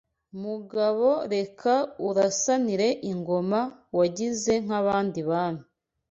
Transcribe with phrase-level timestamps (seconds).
[0.43, 1.73] Mugabo reka
[2.07, 3.59] urasanire ingoma
[3.97, 5.63] Wagize nk’abandi bami